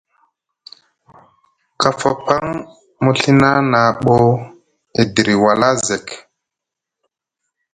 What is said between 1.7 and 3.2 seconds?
Kafa paŋ mu